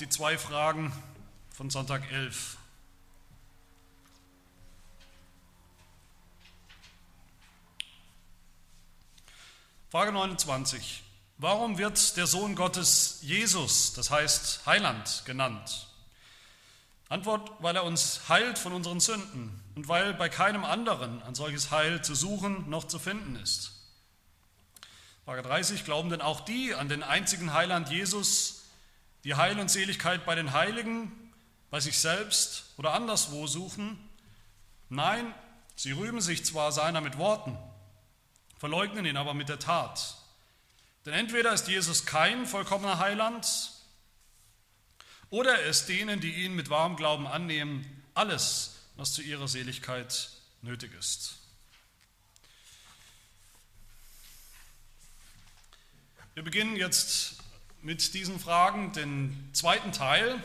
[0.00, 0.92] die zwei Fragen
[1.50, 2.56] von Sonntag 11.
[9.90, 11.02] Frage 29.
[11.38, 15.88] Warum wird der Sohn Gottes Jesus, das heißt Heiland, genannt?
[17.08, 21.70] Antwort, weil er uns heilt von unseren Sünden und weil bei keinem anderen ein solches
[21.70, 23.72] Heil zu suchen noch zu finden ist.
[25.24, 25.84] Frage 30.
[25.84, 28.57] Glauben denn auch die an den einzigen Heiland Jesus,
[29.24, 31.12] die Heil und Seligkeit bei den Heiligen,
[31.70, 33.98] bei sich selbst oder anderswo suchen.
[34.88, 35.34] Nein,
[35.76, 37.56] sie rühmen sich zwar seiner mit Worten,
[38.58, 40.16] verleugnen ihn aber mit der Tat.
[41.04, 43.72] Denn entweder ist Jesus kein vollkommener Heiland,
[45.30, 50.30] oder er ist denen, die ihn mit wahrem Glauben annehmen, alles, was zu ihrer Seligkeit
[50.62, 51.38] nötig ist.
[56.34, 57.37] Wir beginnen jetzt
[57.82, 60.42] mit diesen Fragen den zweiten Teil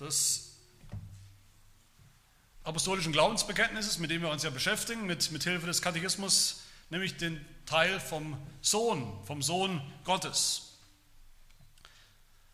[0.00, 0.52] des
[2.64, 7.44] apostolischen Glaubensbekenntnisses, mit dem wir uns ja beschäftigen, mit, mit Hilfe des Katechismus, nämlich den
[7.66, 10.64] Teil vom Sohn, vom Sohn Gottes.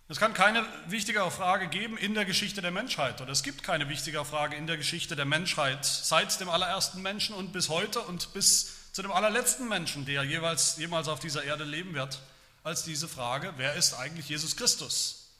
[0.06, 3.88] Es kann keine wichtigere Frage geben in der Geschichte der Menschheit, oder es gibt keine
[3.88, 8.32] wichtigere Frage in der Geschichte der Menschheit, seit dem allerersten Menschen und bis heute und
[8.34, 12.20] bis zu dem allerletzten Menschen, der jeweils, jemals auf dieser Erde leben wird
[12.64, 15.30] als diese Frage, wer ist eigentlich Jesus Christus?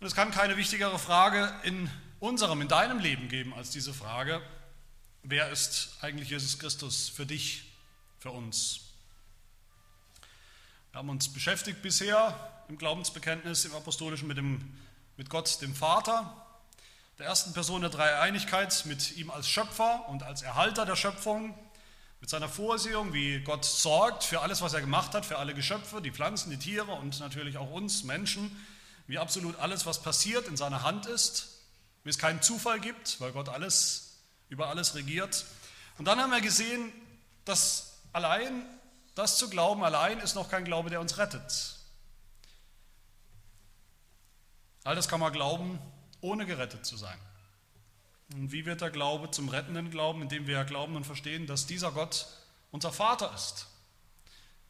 [0.00, 1.88] Und es kann keine wichtigere Frage in
[2.18, 4.42] unserem, in deinem Leben geben als diese Frage,
[5.22, 7.72] wer ist eigentlich Jesus Christus für dich,
[8.18, 8.80] für uns?
[10.90, 14.76] Wir haben uns beschäftigt bisher im Glaubensbekenntnis, im Apostolischen mit, dem,
[15.16, 16.34] mit Gott, dem Vater,
[17.18, 21.56] der ersten Person der Dreieinigkeit, mit ihm als Schöpfer und als Erhalter der Schöpfung,
[22.20, 26.02] mit seiner Vorsehung, wie Gott sorgt für alles, was er gemacht hat, für alle Geschöpfe,
[26.02, 28.54] die Pflanzen, die Tiere und natürlich auch uns Menschen,
[29.06, 31.62] wie absolut alles, was passiert, in seiner Hand ist,
[32.04, 35.46] wie es keinen Zufall gibt, weil Gott alles über alles regiert.
[35.98, 36.92] Und dann haben wir gesehen,
[37.44, 38.64] dass allein
[39.14, 41.76] das zu glauben, allein ist noch kein Glaube, der uns rettet.
[44.84, 45.78] All das kann man glauben,
[46.20, 47.18] ohne gerettet zu sein.
[48.34, 51.90] Und wie wird der Glaube zum rettenden Glauben, indem wir glauben und verstehen, dass dieser
[51.90, 52.26] Gott
[52.70, 53.66] unser Vater ist?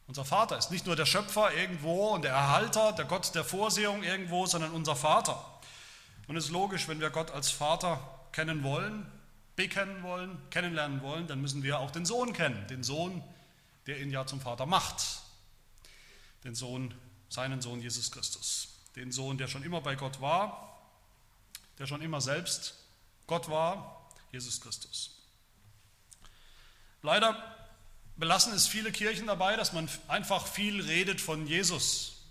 [0.07, 4.03] Unser Vater ist nicht nur der Schöpfer irgendwo und der Erhalter, der Gott der Vorsehung
[4.03, 5.41] irgendwo, sondern unser Vater.
[6.27, 7.99] Und es ist logisch, wenn wir Gott als Vater
[8.31, 9.09] kennen wollen,
[9.55, 13.23] bekennen wollen, kennenlernen wollen, dann müssen wir auch den Sohn kennen, den Sohn,
[13.85, 15.21] der ihn ja zum Vater macht.
[16.43, 16.93] Den Sohn,
[17.29, 18.69] seinen Sohn Jesus Christus.
[18.95, 20.77] Den Sohn, der schon immer bei Gott war,
[21.79, 22.80] der schon immer selbst
[23.31, 25.11] Gott war Jesus Christus.
[27.01, 27.41] Leider
[28.17, 32.23] belassen es viele Kirchen dabei, dass man einfach viel redet von Jesus.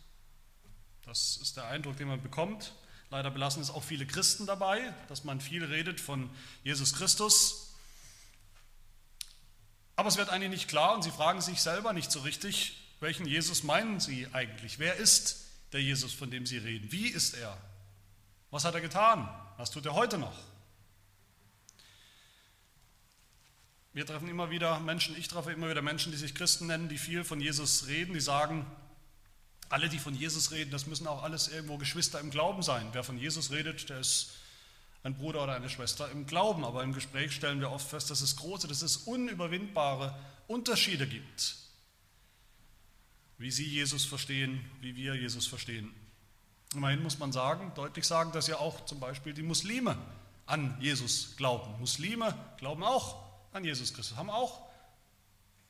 [1.07, 2.75] Das ist der Eindruck, den man bekommt.
[3.09, 6.29] Leider belassen es auch viele Christen dabei, dass man viel redet von
[6.65, 7.73] Jesus Christus.
[9.97, 13.27] Aber es wird eigentlich nicht klar und sie fragen sich selber nicht so richtig, welchen
[13.27, 14.79] Jesus meinen sie eigentlich?
[14.79, 16.93] Wer ist der Jesus, von dem sie reden?
[16.93, 17.57] Wie ist er?
[18.51, 19.27] Was hat er getan?
[19.57, 20.50] Was tut er heute noch?
[23.93, 26.99] Wir treffen immer wieder Menschen, ich treffe immer wieder Menschen, die sich Christen nennen, die
[26.99, 28.65] viel von Jesus reden, die sagen,
[29.69, 32.89] alle, die von Jesus reden, das müssen auch alles irgendwo Geschwister im Glauben sein.
[32.93, 34.33] Wer von Jesus redet, der ist
[35.03, 36.65] ein Bruder oder eine Schwester im Glauben.
[36.65, 40.19] Aber im Gespräch stellen wir oft fest, dass es große, dass es unüberwindbare
[40.49, 41.57] Unterschiede gibt,
[43.39, 45.95] wie sie Jesus verstehen, wie wir Jesus verstehen.
[46.75, 49.97] Immerhin muss man sagen, deutlich sagen, dass ja auch zum Beispiel die Muslime
[50.47, 51.79] an Jesus glauben.
[51.79, 54.69] Muslime glauben auch an Jesus Christus, haben auch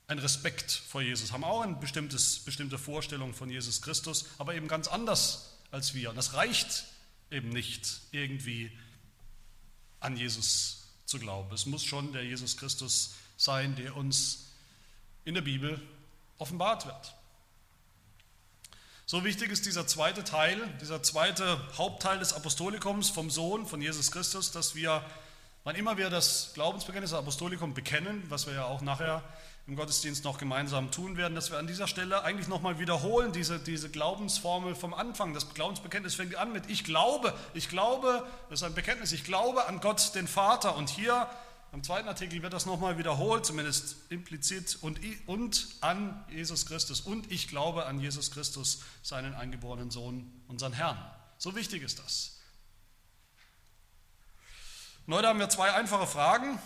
[0.07, 4.89] einen Respekt vor Jesus, haben auch eine bestimmte Vorstellung von Jesus Christus, aber eben ganz
[4.89, 6.11] anders als wir.
[6.11, 6.85] Und das reicht
[7.31, 8.73] eben nicht, irgendwie
[10.01, 11.55] an Jesus zu glauben.
[11.55, 14.47] Es muss schon der Jesus Christus sein, der uns
[15.25, 15.81] in der Bibel
[16.39, 17.15] offenbart wird.
[19.07, 24.11] So wichtig ist dieser zweite Teil, dieser zweite Hauptteil des Apostolikums vom Sohn von Jesus
[24.13, 25.05] Christus, dass wir
[25.63, 29.23] Wann immer wir das Glaubensbekenntnis Apostolikum bekennen, was wir ja auch nachher
[29.67, 33.59] im Gottesdienst noch gemeinsam tun werden, dass wir an dieser Stelle eigentlich nochmal wiederholen, diese,
[33.59, 35.35] diese Glaubensformel vom Anfang.
[35.35, 39.69] Das Glaubensbekenntnis fängt an mit Ich glaube, ich glaube, das ist ein Bekenntnis, ich glaube
[39.69, 40.77] an Gott, den Vater.
[40.77, 41.29] Und hier
[41.73, 47.03] im zweiten Artikel wird das nochmal wiederholt, zumindest implizit, und, und an Jesus Christus.
[47.03, 50.97] Und ich glaube an Jesus Christus, seinen eingeborenen Sohn, unseren Herrn.
[51.37, 52.40] So wichtig ist das.
[55.11, 56.61] Und heute haben wir zwei einfache Fragen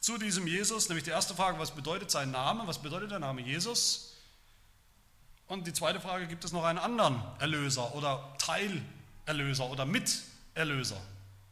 [0.00, 3.42] zu diesem Jesus, nämlich die erste Frage, was bedeutet sein Name, was bedeutet der Name
[3.42, 4.16] Jesus?
[5.46, 11.00] Und die zweite Frage, gibt es noch einen anderen Erlöser oder Teilerlöser oder Miterlöser?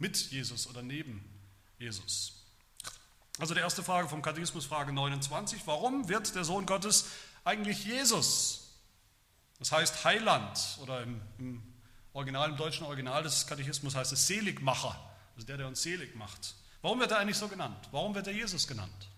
[0.00, 1.24] Mit Jesus oder neben
[1.78, 2.32] Jesus?
[3.38, 5.62] Also die erste Frage vom Katechismus, Frage 29.
[5.66, 7.10] Warum wird der Sohn Gottes
[7.44, 8.72] eigentlich Jesus?
[9.60, 11.62] Das heißt Heiland oder im, im
[12.12, 14.98] Original, im deutschen Original des Katechismus heißt es Seligmacher,
[15.42, 16.54] also der, der uns selig macht.
[16.82, 17.88] Warum wird er eigentlich so genannt?
[17.90, 19.08] Warum wird er Jesus genannt?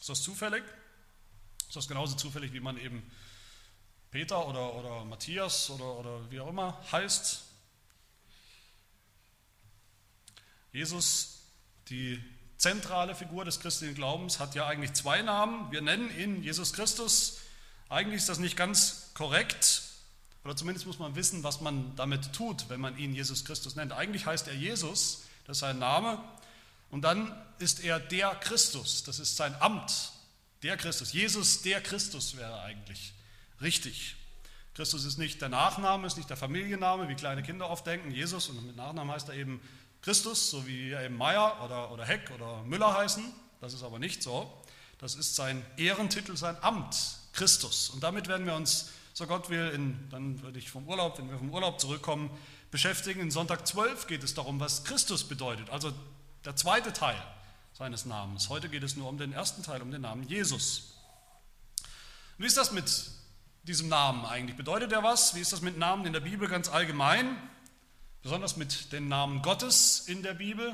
[0.00, 0.64] Ist das zufällig?
[1.68, 3.02] Ist das genauso zufällig, wie man eben
[4.10, 7.42] Peter oder, oder Matthias oder, oder wie auch immer heißt?
[10.72, 11.42] Jesus,
[11.88, 12.22] die
[12.56, 15.70] zentrale Figur des christlichen Glaubens, hat ja eigentlich zwei Namen.
[15.70, 17.40] Wir nennen ihn Jesus Christus.
[17.90, 19.82] Eigentlich ist das nicht ganz korrekt,
[20.44, 23.92] oder zumindest muss man wissen, was man damit tut, wenn man ihn Jesus Christus nennt.
[23.92, 26.18] Eigentlich heißt er Jesus, das ist sein Name,
[26.90, 30.12] und dann ist er der Christus, das ist sein Amt,
[30.62, 31.12] der Christus.
[31.12, 33.14] Jesus, der Christus wäre eigentlich
[33.60, 34.16] richtig.
[34.74, 38.10] Christus ist nicht der Nachname, ist nicht der Familienname, wie kleine Kinder oft denken.
[38.10, 39.60] Jesus und mit Nachnamen heißt er eben
[40.02, 43.24] Christus, so wie eben Meyer oder, oder Heck oder Müller heißen.
[43.60, 44.52] Das ist aber nicht so.
[44.98, 46.96] Das ist sein Ehrentitel, sein Amt,
[47.32, 47.90] Christus.
[47.90, 51.30] Und damit werden wir uns, so Gott will, in, dann würde ich vom Urlaub, wenn
[51.30, 52.28] wir vom Urlaub zurückkommen,
[52.70, 53.20] beschäftigen.
[53.20, 55.90] In Sonntag 12 geht es darum, was Christus bedeutet, also
[56.44, 57.16] der zweite Teil
[57.72, 58.50] seines Namens.
[58.50, 60.98] Heute geht es nur um den ersten Teil, um den Namen Jesus.
[62.36, 63.10] Wie ist das mit
[63.62, 64.56] diesem Namen eigentlich?
[64.58, 65.34] Bedeutet er was?
[65.34, 67.38] Wie ist das mit Namen in der Bibel ganz allgemein?
[68.24, 70.72] besonders mit den Namen Gottes in der Bibel.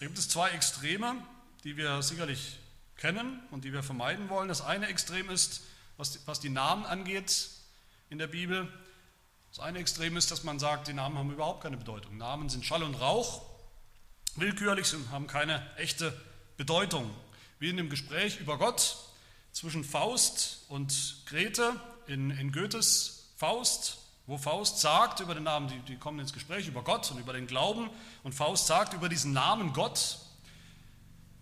[0.00, 1.22] Da gibt es zwei Extreme,
[1.62, 2.58] die wir sicherlich
[2.96, 4.48] kennen und die wir vermeiden wollen.
[4.48, 5.62] Das eine Extrem ist,
[5.96, 7.48] was die, was die Namen angeht
[8.10, 8.72] in der Bibel.
[9.50, 12.16] Das eine Extrem ist, dass man sagt, die Namen haben überhaupt keine Bedeutung.
[12.16, 13.42] Namen sind Schall und Rauch,
[14.34, 16.12] willkürlich und haben keine echte
[16.56, 17.10] Bedeutung.
[17.58, 18.96] Wie in dem Gespräch über Gott
[19.52, 25.78] zwischen Faust und Grete in, in Goethes Faust wo Faust sagt über den Namen, die,
[25.80, 27.88] die kommen ins Gespräch über Gott und über den Glauben,
[28.24, 30.18] und Faust sagt über diesen Namen Gott,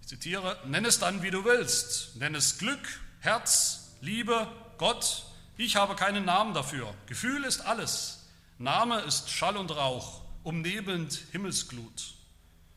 [0.03, 4.47] ich zitiere, nenn es dann, wie du willst, nenn es Glück, Herz, Liebe,
[4.77, 5.25] Gott,
[5.57, 6.93] ich habe keinen Namen dafür.
[7.07, 8.27] Gefühl ist alles,
[8.59, 12.13] Name ist Schall und Rauch, umnebelnd Himmelsglut.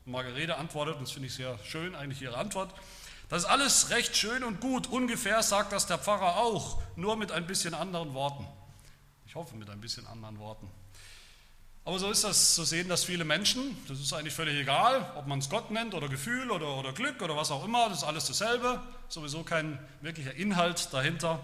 [0.05, 2.73] Margarete antwortet, und das finde ich sehr schön, eigentlich ihre Antwort,
[3.27, 7.33] das ist alles recht schön und gut, ungefähr sagt das der Pfarrer auch, nur mit
[7.33, 8.47] ein bisschen anderen Worten.
[9.25, 10.71] Ich hoffe mit ein bisschen anderen Worten.
[11.87, 13.77] Aber so ist das, so sehen das viele Menschen.
[13.87, 17.21] Das ist eigentlich völlig egal, ob man es Gott nennt oder Gefühl oder, oder Glück
[17.21, 17.87] oder was auch immer.
[17.87, 18.81] Das ist alles dasselbe.
[19.07, 21.39] Sowieso kein wirklicher Inhalt dahinter.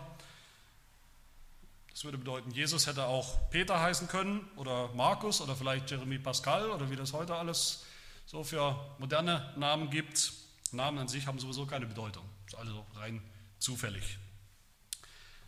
[1.92, 6.72] Das würde bedeuten, Jesus hätte auch Peter heißen können oder Markus oder vielleicht Jeremy Pascal
[6.72, 7.86] oder wie das heute alles
[8.26, 10.34] so für moderne Namen gibt.
[10.74, 12.26] Namen an sich haben sowieso keine Bedeutung.
[12.48, 13.24] Das ist also rein
[13.60, 14.18] zufällig.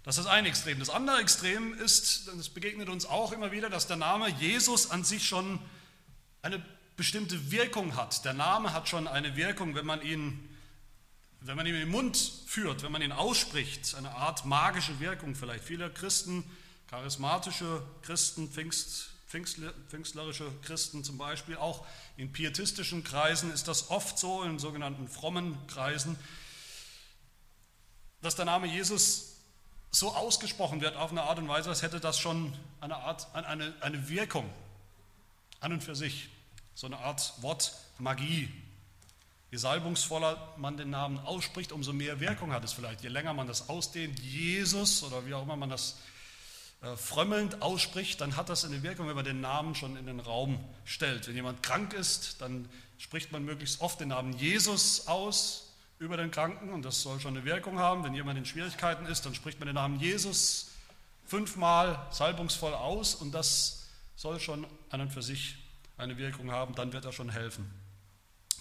[0.05, 0.77] Das ist ein Extrem.
[0.77, 5.03] Das andere Extrem ist, das begegnet uns auch immer wieder, dass der Name Jesus an
[5.03, 5.59] sich schon
[6.43, 6.63] eine
[6.95, 8.23] bestimmte Wirkung hat.
[8.23, 10.47] Der Name hat schon eine Wirkung, wenn man ihn,
[11.41, 15.63] wenn man ihn im Mund führt, wenn man ihn ausspricht, eine Art magische Wirkung vielleicht.
[15.63, 16.43] Viele Christen,
[16.87, 21.83] charismatische Christen, Pfingst, pfingstlerische Christen zum Beispiel, auch
[22.15, 26.15] in pietistischen Kreisen ist das oft so, in sogenannten frommen Kreisen,
[28.21, 29.34] dass der Name Jesus
[29.95, 33.73] so ausgesprochen wird auf eine Art und Weise, als hätte das schon eine Art, eine,
[33.79, 34.49] eine Wirkung
[35.61, 36.29] an und für sich.
[36.73, 38.49] So eine Art Wortmagie.
[39.51, 43.03] Je salbungsvoller man den Namen ausspricht, umso mehr Wirkung hat es vielleicht.
[43.03, 45.97] Je länger man das ausdehnt, Jesus oder wie auch immer man das
[46.81, 50.19] äh, frömmelnd ausspricht, dann hat das eine Wirkung, wenn man den Namen schon in den
[50.19, 51.29] Raum stellt.
[51.29, 52.67] Wenn jemand krank ist, dann
[52.97, 55.64] spricht man möglichst oft den Namen Jesus aus,
[56.05, 58.03] über den Kranken und das soll schon eine Wirkung haben.
[58.03, 60.71] Wenn jemand in Schwierigkeiten ist, dann spricht man den Namen Jesus
[61.25, 65.55] fünfmal salbungsvoll aus und das soll schon an und für sich
[65.97, 67.69] eine Wirkung haben, dann wird er schon helfen.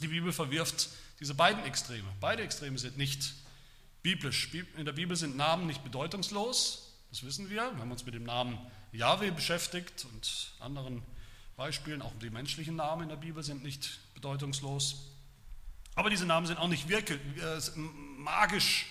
[0.00, 0.88] Die Bibel verwirft
[1.20, 2.08] diese beiden Extreme.
[2.20, 3.34] Beide Extreme sind nicht
[4.02, 4.52] biblisch.
[4.76, 7.70] In der Bibel sind Namen nicht bedeutungslos, das wissen wir.
[7.72, 8.58] Wir haben uns mit dem Namen
[8.92, 11.02] Yahweh beschäftigt und anderen
[11.56, 15.13] Beispielen, auch die menschlichen Namen in der Bibel sind nicht bedeutungslos.
[15.94, 17.78] Aber diese Namen sind auch nicht wirke, äh,
[18.18, 18.86] magisch.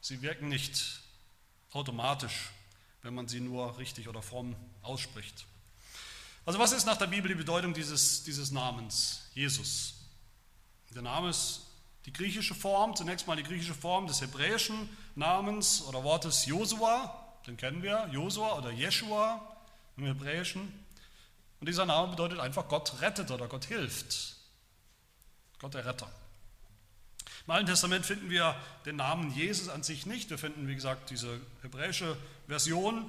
[0.00, 1.00] Sie wirken nicht
[1.72, 2.50] automatisch,
[3.02, 5.46] wenn man sie nur richtig oder fromm ausspricht.
[6.44, 9.94] Also was ist nach der Bibel die Bedeutung dieses, dieses Namens Jesus?
[10.94, 11.62] Der Name ist
[12.06, 17.56] die griechische Form, zunächst mal die griechische Form des hebräischen Namens oder Wortes Josua, den
[17.56, 19.56] kennen wir, Josua oder Jeshua
[19.96, 20.86] im Hebräischen.
[21.60, 24.36] Und dieser Name bedeutet einfach Gott rettet oder Gott hilft.
[25.58, 26.10] Gott der Retter.
[27.46, 30.30] Im Alten Testament finden wir den Namen Jesus an sich nicht.
[30.30, 32.16] Wir finden, wie gesagt, diese hebräische
[32.46, 33.08] Version.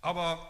[0.00, 0.48] Aber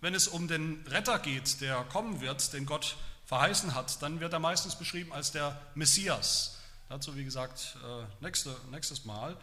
[0.00, 2.96] wenn es um den Retter geht, der kommen wird, den Gott
[3.26, 6.58] verheißen hat, dann wird er meistens beschrieben als der Messias.
[6.88, 9.36] Dazu, wie gesagt, äh, nächste, nächstes Mal.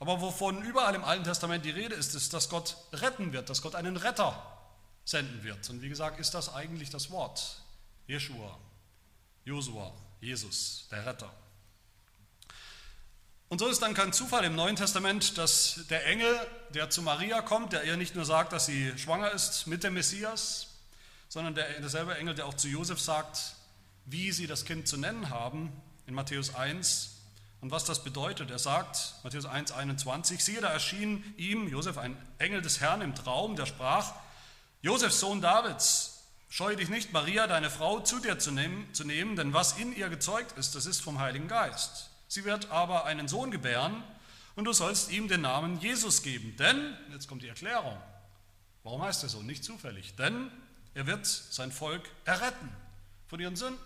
[0.00, 3.60] Aber wovon überall im Alten Testament die Rede ist, ist, dass Gott retten wird, dass
[3.60, 4.34] Gott einen Retter
[5.04, 5.68] senden wird.
[5.68, 7.59] Und wie gesagt, ist das eigentlich das Wort.
[8.10, 8.58] Jeshua,
[9.44, 11.32] Josua, Jesus, der Retter.
[13.48, 16.36] Und so ist dann kein Zufall im Neuen Testament, dass der Engel,
[16.74, 19.94] der zu Maria kommt, der ihr nicht nur sagt, dass sie schwanger ist mit dem
[19.94, 20.66] Messias,
[21.28, 23.54] sondern der, derselbe Engel, der auch zu Josef sagt,
[24.06, 25.72] wie sie das Kind zu nennen haben,
[26.08, 27.12] in Matthäus 1,
[27.60, 28.50] und was das bedeutet.
[28.50, 33.14] Er sagt, Matthäus 1, 21, siehe, da erschien ihm, Josef, ein Engel des Herrn im
[33.14, 34.14] Traum, der sprach,
[34.82, 36.19] Josef, Sohn Davids,
[36.50, 39.96] scheue dich nicht, Maria, deine Frau, zu dir zu nehmen, zu nehmen, denn was in
[39.96, 42.10] ihr gezeugt ist, das ist vom Heiligen Geist.
[42.28, 44.02] Sie wird aber einen Sohn gebären
[44.56, 46.56] und du sollst ihm den Namen Jesus geben.
[46.58, 47.96] Denn, jetzt kommt die Erklärung,
[48.82, 49.42] warum heißt er so?
[49.42, 50.16] Nicht zufällig.
[50.16, 50.50] Denn
[50.92, 52.68] er wird sein Volk erretten
[53.28, 53.80] von ihren Sünden.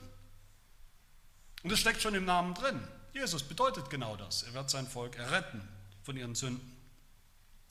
[1.62, 2.86] Und das steckt schon im Namen drin.
[3.12, 4.42] Jesus bedeutet genau das.
[4.42, 5.66] Er wird sein Volk erretten
[6.02, 6.76] von ihren Sünden.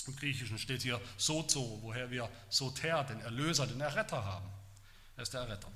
[0.07, 4.49] Im Griechischen steht hier Sozo, woher wir Soter, den Erlöser, den Erretter haben.
[5.23, 5.71] Er ist der Erretter.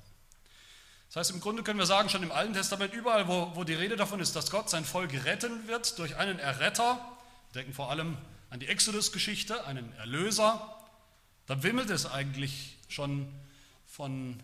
[1.08, 3.76] Das heißt, im Grunde können wir sagen, schon im Alten Testament, überall, wo, wo die
[3.76, 6.96] Rede davon ist, dass Gott sein Volk retten wird durch einen Erretter,
[7.54, 8.18] wir denken vor allem
[8.50, 10.78] an die Exodus-Geschichte, einen Erlöser,
[11.46, 13.34] da wimmelt es eigentlich schon
[13.86, 14.44] von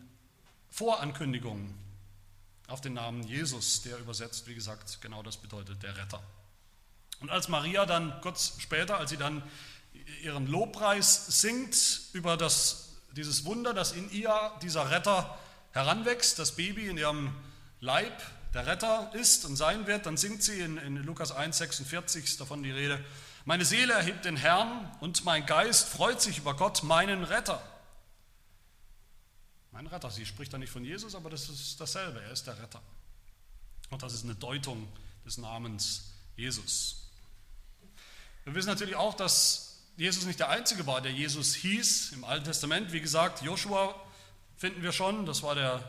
[0.70, 1.78] Vorankündigungen
[2.70, 6.24] auf den Namen Jesus, der übersetzt, wie gesagt, genau das bedeutet, der Retter.
[7.20, 9.44] Und als Maria dann kurz später, als sie dann
[10.22, 11.76] ihren Lobpreis singt
[12.14, 15.38] über das, dieses Wunder, dass in ihr dieser Retter
[15.72, 17.34] heranwächst, das Baby in ihrem
[17.80, 18.22] Leib
[18.54, 22.62] der Retter ist und sein wird, dann singt sie in, in Lukas 1,46 ist davon
[22.64, 23.04] die Rede,
[23.46, 27.62] meine Seele erhebt den Herrn und mein Geist freut sich über Gott, meinen Retter.
[29.72, 32.58] Mein Retter, sie spricht da nicht von Jesus, aber das ist dasselbe, er ist der
[32.62, 32.82] Retter.
[33.90, 34.88] Und das ist eine Deutung
[35.26, 37.10] des Namens Jesus.
[38.46, 42.46] Wir wissen natürlich auch, dass Jesus nicht der Einzige war, der Jesus hieß im Alten
[42.46, 42.92] Testament.
[42.92, 43.94] Wie gesagt, Joshua
[44.58, 45.28] finden wir schon.
[45.28, 45.88] Das war der,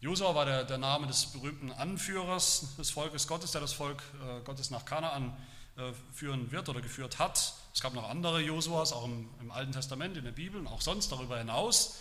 [0.00, 4.44] Josua war der, der Name des berühmten Anführers des Volkes Gottes, der das Volk äh,
[4.44, 5.34] Gottes nach Kanaan
[5.78, 7.54] äh, führen wird oder geführt hat.
[7.72, 10.82] Es gab noch andere Josuas, auch im, im Alten Testament, in der Bibel und auch
[10.82, 11.96] sonst darüber hinaus.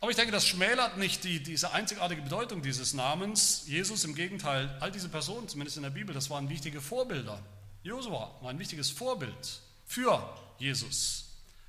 [0.00, 3.64] Aber ich denke, das schmälert nicht die, diese einzigartige Bedeutung dieses Namens.
[3.66, 7.42] Jesus im Gegenteil, all diese Personen, zumindest in der Bibel, das waren wichtige Vorbilder.
[7.82, 11.24] Josua war ein wichtiges Vorbild für Jesus.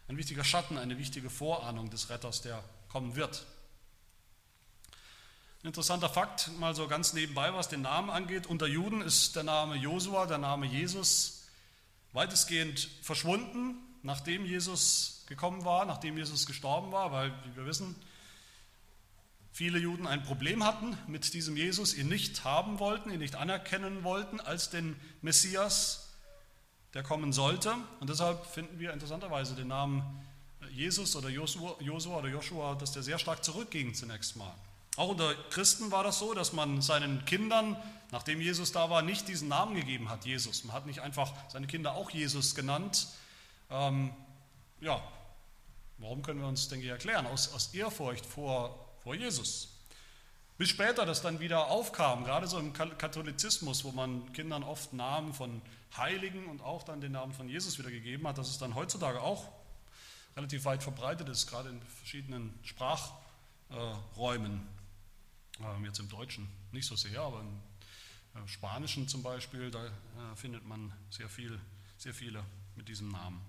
[0.07, 3.45] Ein wichtiger Schatten, eine wichtige Vorahnung des Retters, der kommen wird.
[5.63, 8.47] Ein interessanter Fakt, mal so ganz nebenbei, was den Namen angeht.
[8.47, 11.43] Unter Juden ist der Name Josua, der Name Jesus,
[12.13, 17.95] weitestgehend verschwunden, nachdem Jesus gekommen war, nachdem Jesus gestorben war, weil, wie wir wissen,
[19.51, 24.03] viele Juden ein Problem hatten mit diesem Jesus, ihn nicht haben wollten, ihn nicht anerkennen
[24.03, 26.06] wollten als den Messias
[26.94, 27.75] der kommen sollte.
[28.00, 30.03] Und deshalb finden wir interessanterweise den Namen
[30.72, 31.75] Jesus oder Josua,
[32.17, 34.53] oder Joshua, dass der sehr stark zurückging zunächst mal.
[34.96, 37.77] Auch unter Christen war das so, dass man seinen Kindern,
[38.12, 40.63] nachdem Jesus da war, nicht diesen Namen gegeben hat, Jesus.
[40.63, 43.08] Man hat nicht einfach seine Kinder auch Jesus genannt.
[43.70, 44.12] Ähm,
[44.82, 45.01] ja,
[46.00, 47.27] warum können wir uns, denke ich, erklären?
[47.27, 49.76] Aus, aus Ehrfurcht vor, vor Jesus.
[50.57, 55.33] Bis später das dann wieder aufkam, gerade so im Katholizismus, wo man Kindern oft Namen
[55.33, 55.61] von
[55.95, 59.21] Heiligen und auch dann den Namen von Jesus wieder gegeben hat, dass es dann heutzutage
[59.21, 59.47] auch
[60.35, 64.67] relativ weit verbreitet ist, gerade in verschiedenen Sprachräumen.
[65.59, 69.89] Ähm, jetzt im Deutschen nicht so sehr, aber im äh, Spanischen zum Beispiel, da äh,
[70.35, 71.59] findet man sehr, viel,
[71.97, 72.43] sehr viele
[72.75, 73.41] mit diesem Namen.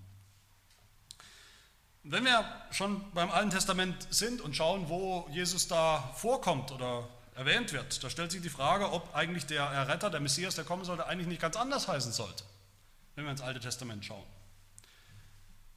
[2.03, 7.73] Wenn wir schon beim Alten Testament sind und schauen, wo Jesus da vorkommt oder erwähnt
[7.73, 11.07] wird, da stellt sich die Frage, ob eigentlich der Erretter, der Messias, der kommen sollte,
[11.07, 12.43] eigentlich nicht ganz anders heißen sollte,
[13.15, 14.23] wenn wir ins Alte Testament schauen.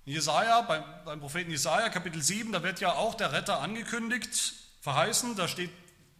[0.05, 4.55] In Jesaja, beim, beim Propheten Jesaja, Kapitel 7, da wird ja auch der Retter angekündigt,
[4.81, 5.71] verheißen, da steht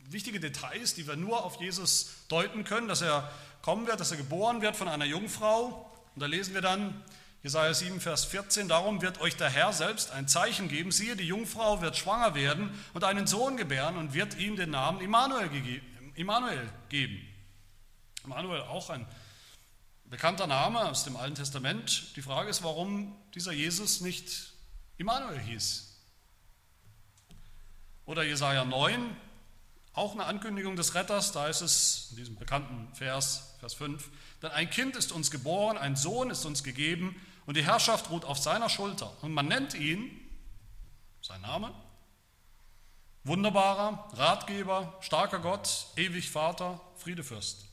[0.05, 3.31] wichtige Details, die wir nur auf Jesus deuten können, dass er
[3.63, 5.91] kommen wird, dass er geboren wird von einer Jungfrau.
[6.15, 7.03] Und da lesen wir dann,
[7.43, 10.93] Jesaja 7, Vers 14, darum wird euch der Herr selbst ein Zeichen geben.
[10.93, 15.01] Siehe, die Jungfrau wird schwanger werden und einen Sohn gebären und wird ihm den Namen
[15.01, 15.51] Immanuel,
[16.15, 17.21] Immanuel geben.
[18.23, 19.05] Immanuel, auch ein
[20.05, 22.15] bekannter Name aus dem Alten Testament.
[22.15, 24.53] Die Frage ist, warum dieser Jesus nicht
[24.97, 25.97] Immanuel hieß.
[28.07, 29.17] Oder Jesaja 9,
[29.95, 34.11] auch eine Ankündigung des Retters, da ist es in diesem bekannten Vers, Vers 5,
[34.43, 38.25] denn ein Kind ist uns geboren, ein Sohn ist uns gegeben und die Herrschaft ruht
[38.25, 39.13] auf seiner Schulter.
[39.23, 40.11] Und man nennt ihn,
[41.21, 41.73] sein Name,
[43.25, 47.65] wunderbarer, Ratgeber, starker Gott, ewig Vater, Friedefürst.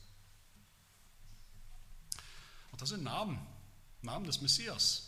[2.72, 3.38] Und das sind Namen,
[4.02, 5.06] Namen des Messias.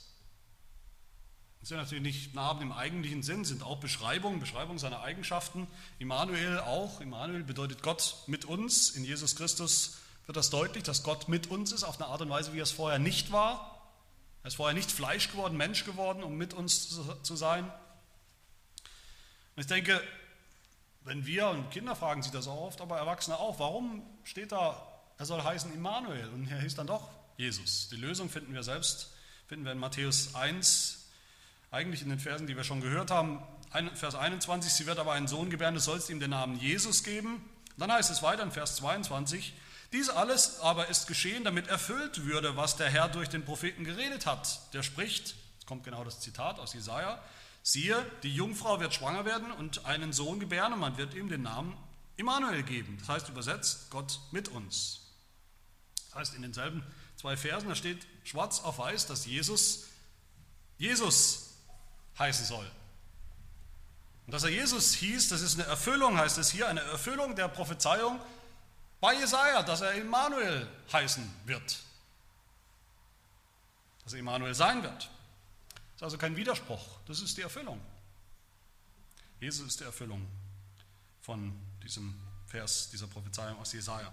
[1.60, 5.68] Das sind natürlich nicht Namen im eigentlichen Sinn, sind auch Beschreibungen, Beschreibungen seiner Eigenschaften.
[6.00, 7.00] Immanuel auch.
[7.00, 8.90] Immanuel bedeutet Gott mit uns.
[8.90, 12.30] In Jesus Christus wird das deutlich, dass Gott mit uns ist, auf eine Art und
[12.30, 13.71] Weise, wie es vorher nicht war.
[14.42, 16.88] Er ist vorher nicht Fleisch geworden, Mensch geworden, um mit uns
[17.22, 17.64] zu sein.
[19.54, 20.02] Und ich denke,
[21.04, 24.86] wenn wir, und Kinder fragen sich das auch oft, aber Erwachsene auch, warum steht da,
[25.18, 27.88] er soll heißen Immanuel und er hieß dann doch Jesus?
[27.88, 29.12] Die Lösung finden wir selbst,
[29.46, 31.08] finden wir in Matthäus 1,
[31.70, 33.42] eigentlich in den Versen, die wir schon gehört haben,
[33.94, 37.42] Vers 21, sie wird aber einen Sohn gebären, du sollst ihm den Namen Jesus geben.
[37.78, 39.54] Dann heißt es weiter in Vers 22,
[39.92, 44.26] dies alles aber ist geschehen, damit erfüllt würde, was der Herr durch den Propheten geredet
[44.26, 44.72] hat.
[44.72, 47.22] Der spricht, jetzt kommt genau das Zitat aus Jesaja,
[47.62, 51.42] siehe, die Jungfrau wird schwanger werden und einen Sohn gebären und man wird ihm den
[51.42, 51.76] Namen
[52.16, 52.96] Immanuel geben.
[53.00, 55.00] Das heißt übersetzt, Gott mit uns.
[56.06, 56.84] Das heißt in denselben
[57.16, 59.86] zwei Versen, da steht schwarz auf weiß, dass Jesus
[60.82, 61.50] Jesus
[62.18, 62.68] heißen soll.
[64.26, 67.48] Und dass er Jesus hieß, das ist eine Erfüllung, heißt es hier, eine Erfüllung der
[67.48, 68.18] Prophezeiung
[69.02, 71.80] bei Jesaja, dass er Immanuel heißen wird.
[74.04, 74.94] Dass er Immanuel sein wird.
[74.94, 77.80] Das ist also kein Widerspruch, das ist die Erfüllung.
[79.40, 80.24] Jesus ist die Erfüllung
[81.20, 82.14] von diesem
[82.46, 84.12] Vers, dieser Prophezeiung aus Jesaja.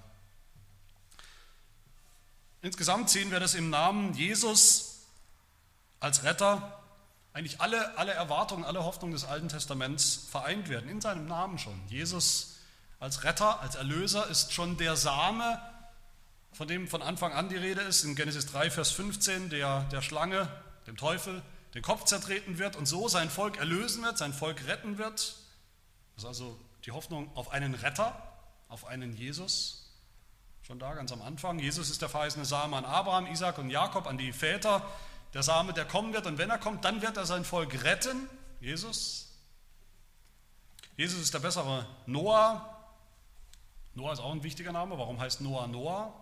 [2.63, 5.03] Insgesamt sehen wir das im Namen Jesus
[6.00, 6.81] als Retter
[7.34, 11.79] eigentlich alle, alle Erwartungen, alle Hoffnungen des Alten Testaments vereint werden, in seinem Namen schon.
[11.89, 12.59] Jesus
[13.00, 15.62] als Retter, als Erlöser ist schon der Same,
[16.51, 20.01] von dem von Anfang an die Rede ist, in Genesis 3, Vers 15, der der
[20.01, 20.48] Schlange,
[20.88, 21.41] dem Teufel,
[21.74, 25.36] den Kopf zertreten wird und so sein Volk erlösen wird, sein Volk retten wird.
[26.15, 28.15] Das ist also die Hoffnung auf einen Retter,
[28.67, 29.86] auf einen Jesus.
[30.63, 31.60] Schon da ganz am Anfang.
[31.60, 34.86] Jesus ist der verheißene Same an Abraham, Isaac und Jakob, an die Väter
[35.34, 36.26] der Same, der kommen wird.
[36.26, 38.30] Und wenn er kommt, dann wird er sein Volk retten.
[38.60, 39.30] Jesus.
[40.97, 42.79] Jesus ist der bessere Noah.
[43.95, 44.97] Noah ist auch ein wichtiger Name.
[44.97, 46.13] Warum heißt Noah Noah?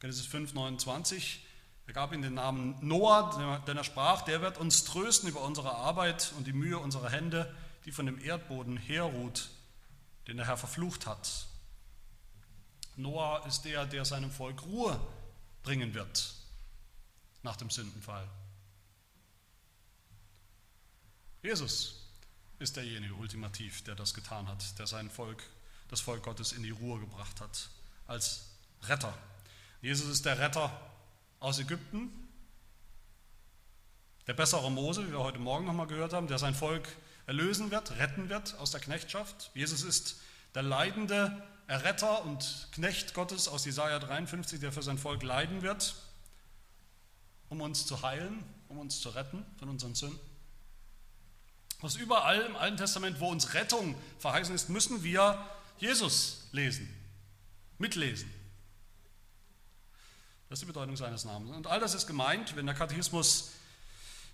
[0.00, 1.44] Genesis 5, 29.
[1.86, 5.74] Er gab ihm den Namen Noah, denn er sprach, der wird uns trösten über unsere
[5.74, 9.50] Arbeit und die Mühe unserer Hände, die von dem Erdboden herruht,
[10.26, 11.46] den der Herr verflucht hat.
[12.96, 14.98] Noah ist der, der seinem Volk Ruhe
[15.62, 16.34] bringen wird
[17.42, 18.26] nach dem Sündenfall.
[21.42, 22.00] Jesus
[22.58, 25.42] ist derjenige ultimativ, der das getan hat, der sein Volk,
[25.88, 27.68] das Volk Gottes in die Ruhe gebracht hat,
[28.06, 28.46] als
[28.82, 29.12] Retter.
[29.80, 30.70] Jesus ist der Retter
[31.40, 32.10] aus Ägypten,
[34.26, 36.88] der bessere Mose, wie wir heute Morgen nochmal gehört haben, der sein Volk
[37.26, 39.50] erlösen wird, retten wird aus der Knechtschaft.
[39.54, 40.20] Jesus ist
[40.54, 45.94] der leidende Erretter und Knecht Gottes aus Jesaja 53, der für sein Volk leiden wird
[47.54, 50.18] um uns zu heilen, um uns zu retten von unseren Sünden.
[51.80, 55.38] Was überall im Alten Testament, wo uns Rettung verheißen ist, müssen wir
[55.78, 56.88] Jesus lesen,
[57.78, 58.32] mitlesen.
[60.48, 61.50] Das ist die Bedeutung seines Namens.
[61.50, 63.50] Und all das ist gemeint, wenn der Katechismus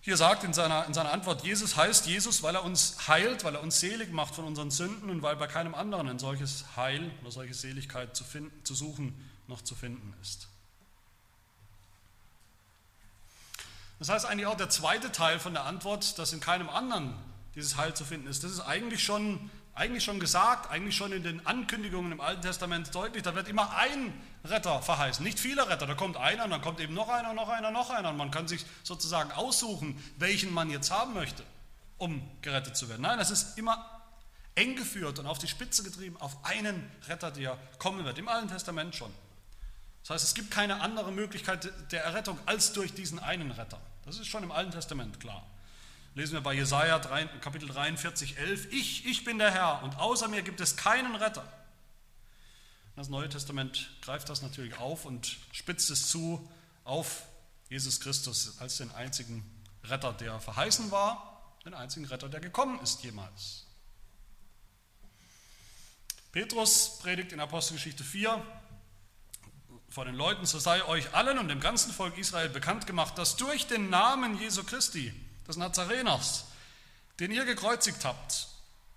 [0.03, 3.55] hier sagt in seiner, in seiner Antwort, Jesus heißt Jesus, weil er uns heilt, weil
[3.55, 7.11] er uns selig macht von unseren Sünden und weil bei keinem anderen ein solches Heil
[7.21, 9.15] oder solche Seligkeit zu, finden, zu suchen
[9.47, 10.49] noch zu finden ist.
[13.99, 17.15] Das heißt eigentlich auch der zweite Teil von der Antwort, dass in keinem anderen
[17.55, 18.43] dieses Heil zu finden ist.
[18.43, 22.95] Das ist eigentlich schon, eigentlich schon gesagt, eigentlich schon in den Ankündigungen im Alten Testament
[22.95, 23.23] deutlich.
[23.23, 24.13] Da wird immer ein
[24.45, 25.87] Retter verheißen, nicht viele Retter.
[25.87, 28.11] Da kommt einer, und dann kommt eben noch einer, noch einer, noch einer.
[28.11, 31.43] Und man kann sich sozusagen aussuchen, welchen man jetzt haben möchte,
[31.97, 33.01] um gerettet zu werden.
[33.01, 34.03] Nein, das ist immer
[34.55, 38.19] eng geführt und auf die Spitze getrieben auf einen Retter, der kommen wird.
[38.19, 39.13] Im Alten Testament schon.
[40.03, 43.81] Das heißt, es gibt keine andere Möglichkeit der Errettung als durch diesen einen Retter.
[44.05, 45.43] Das ist schon im Alten Testament klar.
[46.15, 48.73] Lesen wir bei Jesaja 3, Kapitel 43, 11.
[48.73, 51.47] Ich, ich bin der Herr und außer mir gibt es keinen Retter.
[52.97, 56.51] Das Neue Testament greift das natürlich auf und spitzt es zu
[56.85, 57.23] auf
[57.69, 59.45] Jesus Christus als den einzigen
[59.85, 63.67] Retter, der verheißen war, den einzigen Retter, der gekommen ist jemals.
[66.33, 68.45] Petrus predigt in Apostelgeschichte 4,
[69.89, 73.37] vor den Leuten, so sei euch allen und dem ganzen Volk Israel bekannt gemacht, dass
[73.37, 75.13] durch den Namen Jesu Christi,
[75.51, 76.47] des Nazareners,
[77.19, 78.49] den ihr gekreuzigt habt,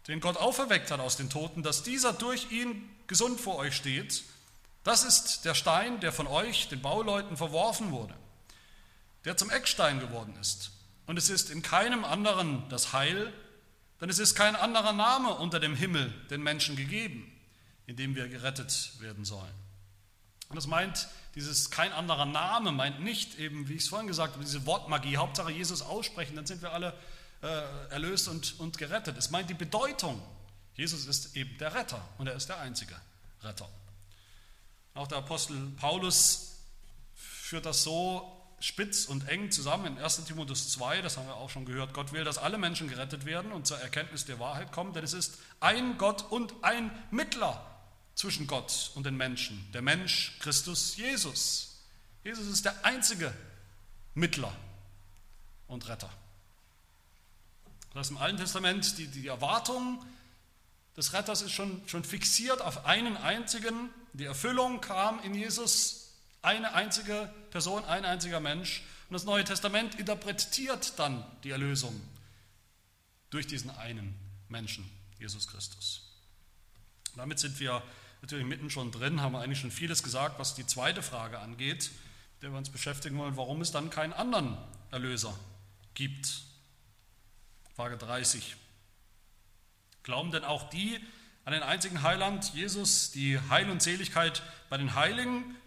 [0.07, 4.23] den Gott auferweckt hat aus den Toten, dass dieser durch ihn gesund vor euch steht,
[4.83, 8.13] das ist der Stein, der von euch, den Bauleuten, verworfen wurde,
[9.25, 10.71] der zum Eckstein geworden ist.
[11.07, 13.33] Und es ist in keinem anderen das Heil,
[13.99, 17.31] denn es ist kein anderer Name unter dem Himmel den Menschen gegeben,
[17.87, 19.53] in dem wir gerettet werden sollen.
[20.49, 24.33] Und das meint, dieses kein anderer Name meint nicht eben, wie ich es vorhin gesagt
[24.33, 26.93] habe, diese Wortmagie, Hauptsache Jesus aussprechen, dann sind wir alle
[27.41, 27.47] äh,
[27.89, 29.17] erlöst und, und gerettet.
[29.17, 30.21] Es meint die Bedeutung.
[30.75, 32.95] Jesus ist eben der Retter und er ist der einzige
[33.41, 33.67] Retter.
[34.93, 36.59] Auch der Apostel Paulus
[37.15, 41.49] führt das so spitz und eng zusammen in 1 Timotheus 2, das haben wir auch
[41.49, 41.93] schon gehört.
[41.93, 45.13] Gott will, dass alle Menschen gerettet werden und zur Erkenntnis der Wahrheit kommen, denn es
[45.13, 47.72] ist ein Gott und ein Mittler
[48.15, 51.81] zwischen Gott und den Menschen, der Mensch Christus Jesus.
[52.23, 53.33] Jesus ist der einzige
[54.13, 54.55] Mittler
[55.67, 56.09] und Retter.
[57.93, 60.03] Das im Alten Testament die, die Erwartung
[60.97, 63.89] des Retters ist schon, schon fixiert auf einen einzigen.
[64.13, 68.83] Die Erfüllung kam in Jesus, eine einzige Person, ein einziger Mensch.
[69.09, 71.99] Und das Neue Testament interpretiert dann die Erlösung
[73.29, 74.15] durch diesen einen
[74.49, 76.03] Menschen, Jesus Christus.
[77.15, 77.83] Damit sind wir
[78.23, 81.91] natürlich mitten schon drin, haben wir eigentlich schon vieles gesagt, was die zweite Frage angeht,
[82.41, 84.57] der wir uns beschäftigen wollen, warum es dann keinen anderen
[84.91, 85.37] Erlöser
[85.93, 86.43] gibt.
[87.75, 88.55] Frage 30.
[90.03, 91.01] Glauben denn auch die
[91.43, 95.57] an den einzigen Heiland, Jesus, die Heil und Seligkeit bei den Heiligen,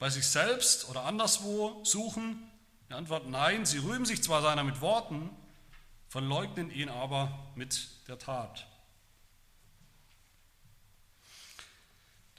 [0.00, 2.42] bei sich selbst oder anderswo suchen?
[2.88, 5.30] Die Antwort nein, sie rühmen sich zwar seiner mit Worten,
[6.08, 8.66] verleugnen ihn aber mit der Tat.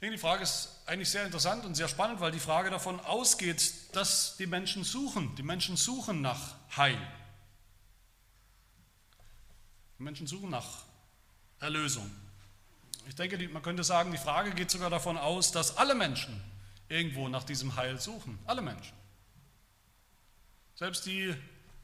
[0.02, 2.98] Ich denke, die Frage ist eigentlich sehr interessant und sehr spannend, weil die Frage davon
[2.98, 5.36] ausgeht, dass die Menschen suchen.
[5.36, 6.98] Die Menschen suchen nach Heil.
[10.00, 10.82] Die Menschen suchen nach
[11.60, 12.10] Erlösung.
[13.06, 16.42] Ich denke, man könnte sagen, die Frage geht sogar davon aus, dass alle Menschen
[16.88, 18.40] irgendwo nach diesem Heil suchen.
[18.44, 18.96] Alle Menschen.
[20.74, 21.32] Selbst die,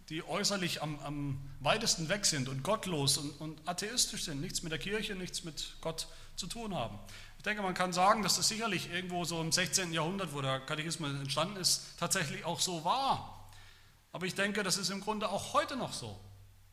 [0.09, 4.72] die äußerlich am, am weitesten weg sind und gottlos und, und atheistisch sind, nichts mit
[4.72, 6.98] der Kirche, nichts mit Gott zu tun haben.
[7.38, 9.92] Ich denke, man kann sagen, dass das sicherlich irgendwo so im 16.
[9.92, 13.48] Jahrhundert, wo der Katechismus entstanden ist, tatsächlich auch so war.
[14.11, 16.18] Aber ich denke, das ist im Grunde auch heute noch so.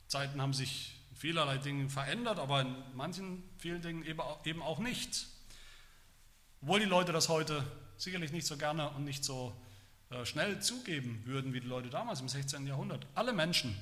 [0.07, 5.27] Zeiten haben sich vielerlei Dingen verändert, aber in manchen, vielen Dingen eben auch nicht.
[6.63, 7.63] Obwohl die Leute das heute
[7.97, 9.55] sicherlich nicht so gerne und nicht so
[10.09, 12.65] äh, schnell zugeben würden wie die Leute damals im 16.
[12.65, 13.05] Jahrhundert.
[13.13, 13.75] Alle Menschen,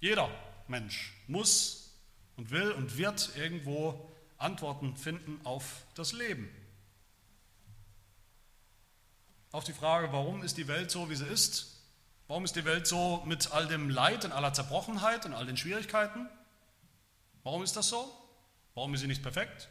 [0.00, 0.30] jeder
[0.68, 1.94] Mensch muss
[2.36, 4.09] und will und wird irgendwo
[4.40, 6.50] Antworten finden auf das Leben.
[9.52, 11.80] Auf die Frage, warum ist die Welt so, wie sie ist,
[12.30, 15.56] Warum ist die Welt so mit all dem Leid und aller Zerbrochenheit und all den
[15.56, 16.28] Schwierigkeiten?
[17.42, 18.08] Warum ist das so?
[18.76, 19.68] Warum ist sie nicht perfekt?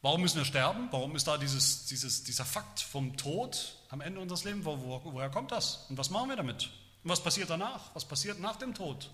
[0.00, 0.88] Warum müssen wir sterben?
[0.92, 4.64] Warum ist da dieses, dieses, dieser Fakt vom Tod am Ende unseres Lebens?
[4.64, 5.84] Wo, wo, woher kommt das?
[5.90, 6.70] Und was machen wir damit?
[7.04, 7.94] Und was passiert danach?
[7.94, 9.10] Was passiert nach dem Tod?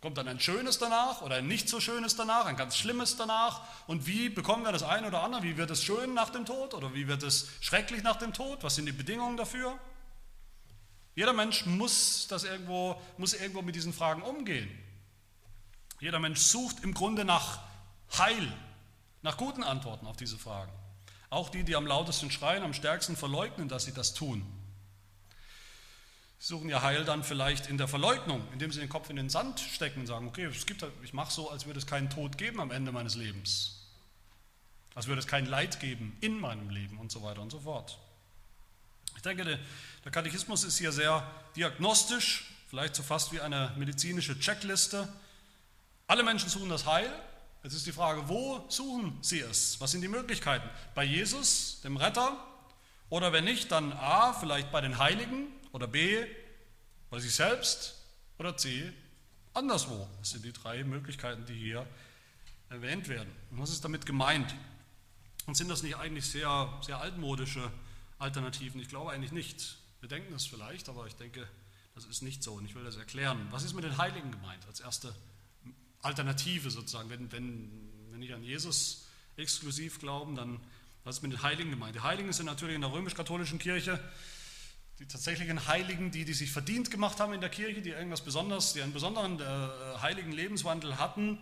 [0.00, 3.60] Kommt dann ein schönes danach oder ein nicht so schönes danach, ein ganz schlimmes danach?
[3.86, 5.42] Und wie bekommen wir das eine oder andere?
[5.42, 8.62] Wie wird es schön nach dem Tod oder wie wird es schrecklich nach dem Tod?
[8.62, 9.78] Was sind die Bedingungen dafür?
[11.14, 14.70] Jeder Mensch muss, das irgendwo, muss irgendwo mit diesen Fragen umgehen.
[16.00, 17.60] Jeder Mensch sucht im Grunde nach
[18.16, 18.50] Heil,
[19.20, 20.72] nach guten Antworten auf diese Fragen.
[21.28, 24.46] Auch die, die am lautesten schreien, am stärksten verleugnen, dass sie das tun.
[26.42, 29.28] Sie suchen ihr Heil dann vielleicht in der Verleugnung, indem sie den Kopf in den
[29.28, 32.38] Sand stecken und sagen, okay, es gibt, ich mache so, als würde es keinen Tod
[32.38, 33.86] geben am Ende meines Lebens.
[34.94, 37.98] Als würde es kein Leid geben in meinem Leben und so weiter und so fort.
[39.16, 45.06] Ich denke, der Katechismus ist hier sehr diagnostisch, vielleicht so fast wie eine medizinische Checkliste.
[46.06, 47.12] Alle Menschen suchen das Heil.
[47.62, 49.78] Jetzt ist die Frage, wo suchen sie es?
[49.78, 50.66] Was sind die Möglichkeiten?
[50.94, 52.34] Bei Jesus, dem Retter?
[53.10, 55.59] Oder wenn nicht, dann A, vielleicht bei den Heiligen?
[55.72, 56.24] Oder B,
[57.10, 57.96] bei sich selbst?
[58.38, 58.92] Oder C,
[59.54, 60.08] anderswo?
[60.18, 61.86] Das sind die drei Möglichkeiten, die hier
[62.68, 63.30] erwähnt werden.
[63.50, 64.54] Und was ist damit gemeint?
[65.46, 67.70] Und sind das nicht eigentlich sehr, sehr altmodische
[68.18, 68.80] Alternativen?
[68.80, 69.76] Ich glaube eigentlich nicht.
[70.00, 71.46] Wir denken das vielleicht, aber ich denke,
[71.94, 73.48] das ist nicht so und ich will das erklären.
[73.50, 75.14] Was ist mit den Heiligen gemeint als erste
[76.02, 77.10] Alternative sozusagen?
[77.10, 77.70] Wenn, wenn,
[78.10, 79.06] wenn ich an Jesus
[79.36, 80.60] exklusiv glauben, dann
[81.04, 81.94] was ist mit den Heiligen gemeint?
[81.94, 83.98] Die Heiligen sind natürlich in der römisch-katholischen Kirche
[85.00, 88.74] die tatsächlichen Heiligen, die, die sich verdient gemacht haben in der Kirche, die irgendwas Besonderes,
[88.74, 89.44] die einen besonderen äh,
[90.02, 91.38] heiligen Lebenswandel hatten,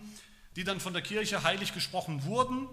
[0.56, 2.68] die dann von der Kirche heilig gesprochen wurden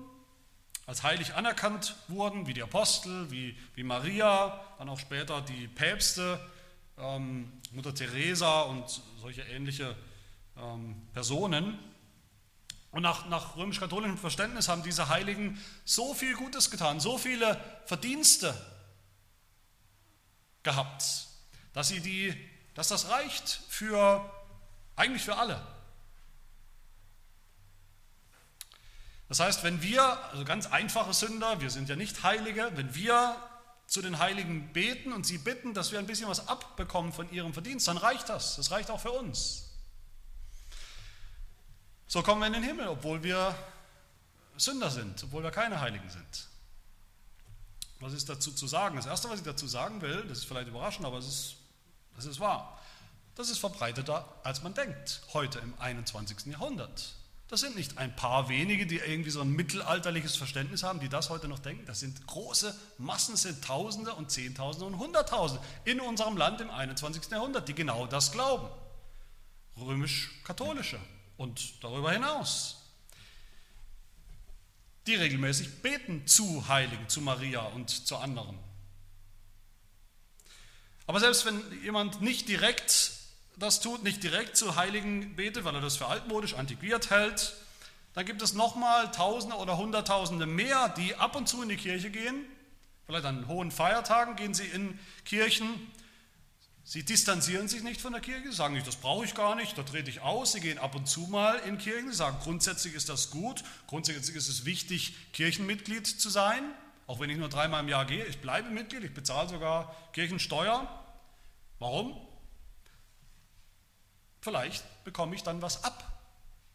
[0.86, 6.40] als heilig anerkannt wurden, wie die Apostel, wie, wie Maria, dann auch später die Päpste,
[7.00, 9.96] ähm, Mutter Teresa und solche ähnliche
[10.58, 11.80] ähm, Personen.
[12.92, 18.54] Und nach, nach römisch-katholischem Verständnis haben diese Heiligen so viel Gutes getan, so viele Verdienste
[20.66, 21.28] gehabt,
[21.72, 22.36] dass, sie die,
[22.74, 24.30] dass das reicht für
[24.98, 25.66] eigentlich für alle.
[29.30, 33.36] Das heißt, wenn wir, also ganz einfache Sünder, wir sind ja nicht Heilige, wenn wir
[33.88, 37.54] zu den Heiligen beten und sie bitten, dass wir ein bisschen was abbekommen von ihrem
[37.54, 38.56] Verdienst, dann reicht das.
[38.56, 39.72] Das reicht auch für uns.
[42.08, 43.56] So kommen wir in den Himmel, obwohl wir
[44.58, 46.48] Sünder sind, obwohl wir keine Heiligen sind.
[48.00, 48.98] Was ist dazu zu sagen?
[48.98, 51.56] Das Erste, was ich dazu sagen will, das ist vielleicht überraschend, aber es ist,
[52.16, 52.80] das ist wahr.
[53.36, 56.46] Das ist verbreiteter, als man denkt, heute im 21.
[56.48, 57.16] Jahrhundert.
[57.48, 61.30] Das sind nicht ein paar wenige, die irgendwie so ein mittelalterliches Verständnis haben, die das
[61.30, 61.86] heute noch denken.
[61.86, 67.30] Das sind große Massen, sind Tausende und Zehntausende und Hunderttausende in unserem Land im 21.
[67.30, 68.68] Jahrhundert, die genau das glauben.
[69.80, 71.00] Römisch-katholische
[71.38, 72.78] und darüber hinaus.
[75.08, 78.58] Die regelmäßig beten zu Heiligen, zu Maria und zu anderen.
[81.08, 83.12] Aber selbst wenn jemand nicht direkt
[83.58, 87.54] das tut, nicht direkt zu Heiligen betet, weil er das für altmodisch, antiquiert hält,
[88.14, 92.10] dann gibt es nochmal Tausende oder Hunderttausende mehr, die ab und zu in die Kirche
[92.10, 92.46] gehen.
[93.06, 95.68] Vielleicht an hohen Feiertagen gehen sie in Kirchen.
[96.88, 99.82] Sie distanzieren sich nicht von der Kirche, sagen nicht, das brauche ich gar nicht, da
[99.82, 100.52] trete ich aus.
[100.52, 104.50] Sie gehen ab und zu mal in Kirchen, sagen, grundsätzlich ist das gut, grundsätzlich ist
[104.50, 106.64] es wichtig, Kirchenmitglied zu sein,
[107.08, 108.24] auch wenn ich nur dreimal im Jahr gehe.
[108.26, 110.88] Ich bleibe Mitglied, ich bezahle sogar Kirchensteuer.
[111.80, 112.16] Warum?
[114.42, 116.22] Vielleicht bekomme ich dann was ab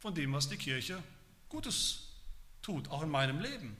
[0.01, 1.01] von dem, was die Kirche
[1.49, 2.09] Gutes
[2.63, 3.77] tut, auch in meinem Leben.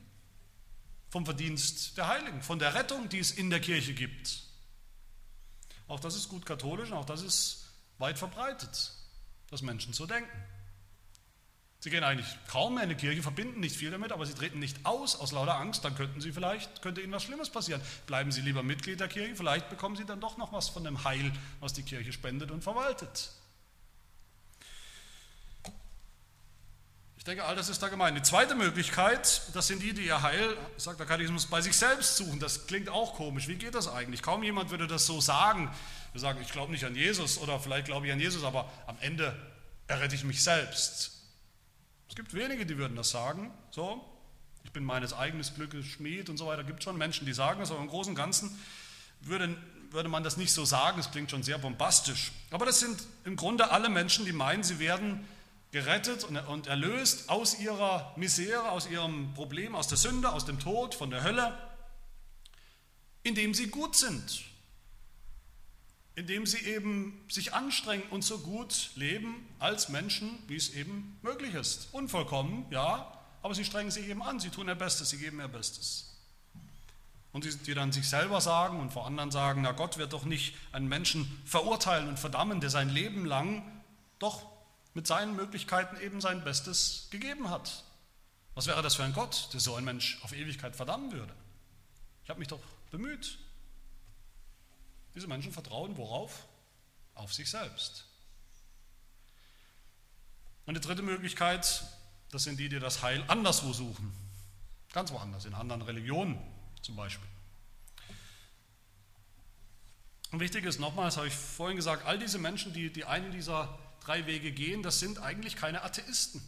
[1.09, 4.50] Vom Verdienst der Heiligen, von der Rettung, die es in der Kirche gibt.
[5.91, 7.67] Auch das ist gut katholisch und auch das ist
[7.99, 8.93] weit verbreitet,
[9.51, 10.31] dass Menschen so denken.
[11.81, 14.61] Sie gehen eigentlich kaum mehr in die Kirche, verbinden nicht viel damit, aber sie treten
[14.61, 17.83] nicht aus aus lauter Angst, dann könnten sie vielleicht, könnte ihnen was Schlimmes passieren.
[18.07, 21.03] Bleiben sie lieber Mitglied der Kirche, vielleicht bekommen sie dann doch noch was von dem
[21.03, 23.33] Heil, was die Kirche spendet und verwaltet.
[27.31, 28.17] Denke, all das ist da gemeint.
[28.17, 32.17] Die zweite Möglichkeit, das sind die, die ihr Heil, sagt der Katechismus, bei sich selbst
[32.17, 32.41] suchen.
[32.41, 33.47] Das klingt auch komisch.
[33.47, 34.23] Wie geht das eigentlich?
[34.23, 35.71] Kaum jemand würde das so sagen.
[36.13, 38.97] Wir sagen, ich glaube nicht an Jesus oder vielleicht glaube ich an Jesus, aber am
[39.01, 39.37] Ende
[39.87, 41.13] errette ich mich selbst.
[42.09, 43.53] Es gibt wenige, die würden das sagen.
[43.71, 44.05] So,
[44.65, 46.63] ich bin meines eigenen Glückes Schmied und so weiter.
[46.63, 48.59] Es gibt schon Menschen, die sagen das, aber im Großen und Ganzen
[49.21, 49.57] würde,
[49.91, 50.99] würde man das nicht so sagen.
[50.99, 52.33] Es klingt schon sehr bombastisch.
[52.51, 55.29] Aber das sind im Grunde alle Menschen, die meinen, sie werden
[55.73, 60.95] gerettet und erlöst aus ihrer Misere, aus ihrem Problem, aus der Sünde, aus dem Tod,
[60.95, 61.57] von der Hölle,
[63.23, 64.43] indem sie gut sind,
[66.17, 71.55] indem sie eben sich anstrengen und so gut leben als Menschen, wie es eben möglich
[71.55, 71.89] ist.
[71.93, 75.49] Unvollkommen, ja, aber sie strengen sich eben an, sie tun ihr Bestes, sie geben ihr
[75.49, 76.07] Bestes.
[77.33, 80.57] Und die, dann sich selber sagen und vor anderen sagen, na Gott wird doch nicht
[80.73, 83.63] einen Menschen verurteilen und verdammen, der sein Leben lang
[84.19, 84.50] doch
[84.95, 87.85] mit seinen Möglichkeiten eben sein Bestes gegeben hat.
[88.55, 91.35] Was wäre das für ein Gott, der so ein Mensch auf Ewigkeit verdammen würde?
[92.25, 93.39] Ich habe mich doch bemüht.
[95.15, 96.47] Diese Menschen vertrauen worauf?
[97.15, 98.07] Auf sich selbst.
[100.67, 101.85] Und die dritte Möglichkeit,
[102.31, 104.13] das sind die, die das Heil anderswo suchen.
[104.93, 106.39] Ganz woanders, in anderen Religionen
[106.83, 107.29] zum Beispiel.
[110.33, 113.33] Und wichtig ist nochmal, das habe ich vorhin gesagt, all diese Menschen, die, die einen
[113.33, 116.43] dieser drei Wege gehen, das sind eigentlich keine Atheisten.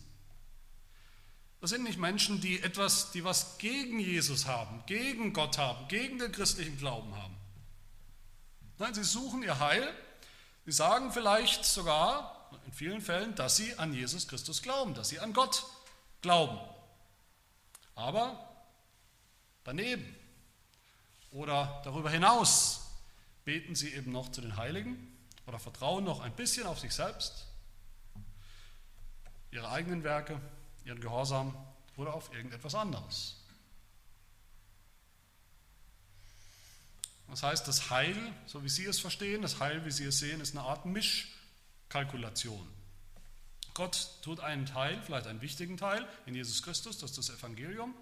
[1.61, 6.19] Das sind nicht Menschen, die etwas, die was gegen Jesus haben, gegen Gott haben, gegen
[6.19, 7.37] den christlichen Glauben haben.
[8.79, 9.89] Nein, sie suchen ihr Heil.
[10.67, 15.21] Sie sagen vielleicht sogar, in vielen Fällen, dass sie an Jesus Christus glauben, dass sie
[15.21, 15.65] an Gott
[16.21, 16.59] glauben.
[17.95, 18.49] Aber
[19.65, 20.17] daneben
[21.31, 22.81] oder darüber hinaus
[23.45, 25.12] beten sie eben noch zu den Heiligen
[25.47, 27.47] oder vertrauen noch ein bisschen auf sich selbst,
[29.51, 30.41] ihre eigenen Werke,
[30.85, 31.55] ihren Gehorsam
[31.97, 33.37] oder auf irgendetwas anderes.
[37.29, 40.41] Das heißt, das Heil, so wie Sie es verstehen, das Heil, wie Sie es sehen,
[40.41, 42.69] ist eine Art Mischkalkulation.
[43.75, 47.95] Gott tut einen Teil, vielleicht einen wichtigen Teil, in Jesus Christus, das ist das Evangelium.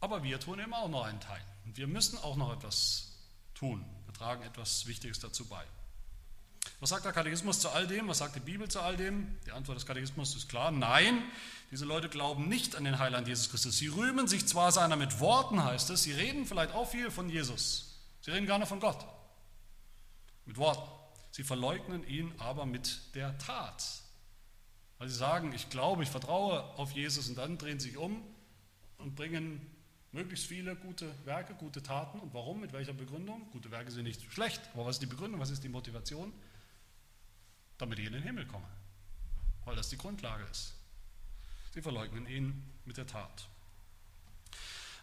[0.00, 1.42] Aber wir tun eben auch noch einen Teil.
[1.64, 3.12] Und wir müssen auch noch etwas
[3.54, 3.84] tun.
[4.22, 5.64] Tragen etwas Wichtiges dazu bei.
[6.78, 8.06] Was sagt der Katechismus zu all dem?
[8.06, 9.36] Was sagt die Bibel zu all dem?
[9.46, 11.24] Die Antwort des Katechismus ist klar, nein,
[11.72, 13.78] diese Leute glauben nicht an den Heiland Jesus Christus.
[13.78, 17.28] Sie rühmen sich zwar seiner mit Worten, heißt es, sie reden vielleicht auch viel von
[17.28, 17.98] Jesus.
[18.20, 19.04] Sie reden gar nicht von Gott.
[20.46, 20.88] Mit Worten.
[21.32, 23.82] Sie verleugnen ihn aber mit der Tat.
[24.98, 28.22] Weil sie sagen, ich glaube, ich vertraue auf Jesus und dann drehen sie sich um
[28.98, 29.68] und bringen
[30.12, 32.20] möglichst viele gute Werke, gute Taten.
[32.20, 32.60] Und warum?
[32.60, 33.50] Mit welcher Begründung?
[33.50, 35.40] Gute Werke sind nicht schlecht, aber was ist die Begründung?
[35.40, 36.32] Was ist die Motivation?
[37.78, 38.66] Damit ich in den Himmel komme,
[39.64, 40.74] weil das die Grundlage ist.
[41.74, 43.48] Sie verleugnen ihn mit der Tat.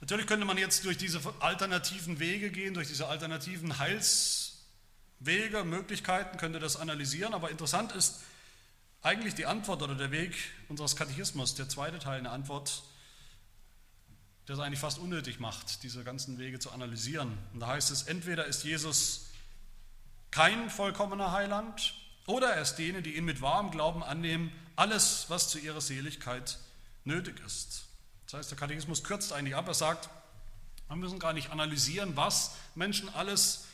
[0.02, 6.60] Natürlich könnte man jetzt durch diese alternativen Wege gehen, durch diese alternativen Heilswege, Möglichkeiten, könnte
[6.60, 8.22] das analysieren, aber interessant ist
[9.02, 10.36] eigentlich die Antwort oder der Weg
[10.70, 12.84] unseres Katechismus, der zweite Teil eine Antwort,
[14.50, 17.38] der es eigentlich fast unnötig macht, diese ganzen Wege zu analysieren.
[17.54, 19.28] Und da heißt es, entweder ist Jesus
[20.32, 21.94] kein vollkommener Heiland
[22.26, 26.58] oder er ist denen, die ihn mit wahrem Glauben annehmen, alles, was zu ihrer Seligkeit
[27.04, 27.84] nötig ist.
[28.26, 29.68] Das heißt, der Katechismus kürzt eigentlich ab.
[29.68, 30.10] Er sagt,
[30.88, 33.66] wir müssen gar nicht analysieren, was Menschen alles,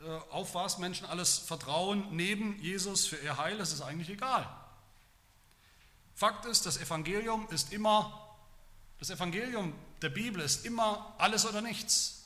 [0.00, 3.58] äh, auf was Menschen alles vertrauen neben Jesus für ihr Heil.
[3.58, 4.48] Das ist eigentlich egal.
[6.16, 8.36] Fakt ist, das Evangelium ist immer,
[8.98, 12.24] das Evangelium der Bibel ist immer alles oder nichts.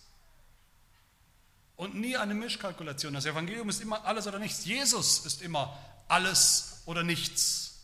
[1.76, 3.14] Und nie eine Mischkalkulation.
[3.14, 4.64] Das Evangelium ist immer alles oder nichts.
[4.64, 5.78] Jesus ist immer
[6.08, 7.78] alles oder nichts.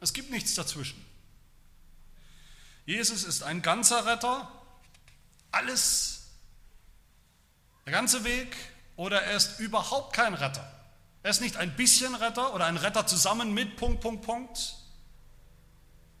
[0.00, 1.04] Es gibt nichts dazwischen.
[2.86, 4.50] Jesus ist ein ganzer Retter,
[5.50, 6.28] alles,
[7.84, 8.56] der ganze Weg,
[8.96, 10.66] oder er ist überhaupt kein Retter.
[11.22, 14.76] Er ist nicht ein bisschen Retter oder ein Retter zusammen mit Punkt, Punkt, Punkt.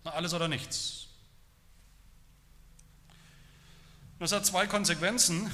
[0.04, 1.06] Alles oder nichts.
[4.07, 5.50] Und das hat zwei Konsequenzen,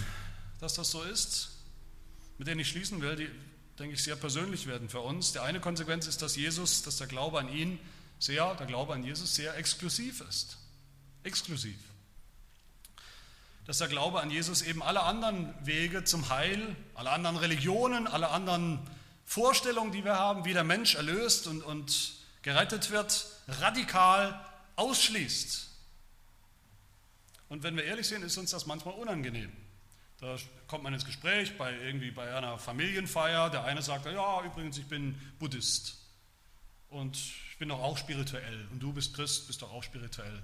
[0.61, 1.51] dass das so ist,
[2.39, 3.31] mit denen ich schließen will, die,
[3.79, 5.33] denke ich, sehr persönlich werden für uns.
[5.33, 7.79] Die eine Konsequenz ist, dass Jesus, dass der Glaube an ihn
[8.19, 10.59] sehr, der Glaube an Jesus sehr exklusiv ist
[11.25, 11.77] exklusiv.
[13.67, 18.29] Dass der Glaube an Jesus eben alle anderen Wege zum Heil, alle anderen Religionen, alle
[18.29, 18.79] anderen
[19.25, 24.39] Vorstellungen, die wir haben, wie der Mensch erlöst und, und gerettet wird, radikal
[24.77, 25.69] ausschließt.
[27.55, 29.53] Und wenn wir ehrlich sind, ist uns das manchmal unangenehm.
[30.19, 30.37] Da
[30.67, 33.49] kommt man ins Gespräch bei irgendwie bei einer Familienfeier.
[33.49, 35.97] Der eine sagt, ja, übrigens, ich bin Buddhist
[36.89, 40.43] und ich bin doch auch spirituell und du bist Christ, bist doch auch spirituell.